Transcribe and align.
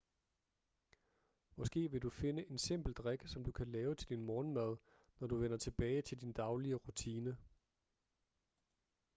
måske 1.55 1.91
vil 1.91 2.01
du 2.01 2.09
finde 2.09 2.45
en 2.51 2.57
simpel 2.57 2.93
drik 2.93 3.21
som 3.25 3.43
du 3.43 3.51
kan 3.51 3.67
lave 3.67 3.95
til 3.95 4.09
din 4.09 4.21
morgenmad 4.23 4.77
når 5.19 5.27
du 5.27 5.35
vender 5.37 5.57
tilbage 5.57 6.01
til 6.01 6.21
din 6.21 6.31
daglige 6.31 6.75
rutine 6.75 7.37